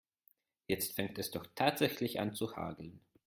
Jetzt 0.65 0.93
fängt 0.95 1.19
es 1.19 1.29
doch 1.29 1.45
tatsächlich 1.53 2.19
an 2.19 2.33
zu 2.33 2.55
hageln. 2.55 3.01